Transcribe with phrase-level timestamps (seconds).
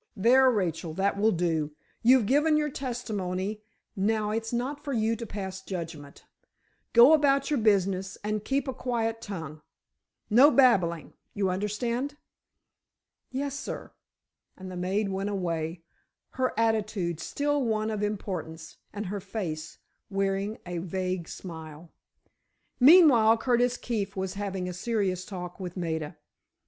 [0.17, 1.75] "There, Rachel, that will do.
[2.01, 3.61] You've given your testimony,
[3.95, 6.25] now it's not for you to pass judgment.
[6.93, 9.61] Go about your business, and keep a quiet tongue.
[10.27, 12.17] No babbling—you understand?"
[13.29, 13.91] "Yes, sir,"
[14.57, 15.83] and the maid went away,
[16.31, 19.77] her attitude still one of importance, and her face
[20.09, 21.91] wearing a vague smile.
[22.79, 26.17] Meantime Curtis Keefe was having a serious talk with Maida.